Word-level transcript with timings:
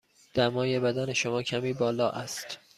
دمای 0.33 0.79
بدن 0.79 1.13
شما 1.13 1.43
کمی 1.43 1.73
بالا 1.73 2.09
است. 2.09 2.59